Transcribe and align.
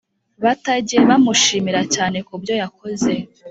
batajye 0.43 0.97
bamushimira 1.09 1.81
cyane 1.95 2.17
kubyoyakoze 2.27 3.13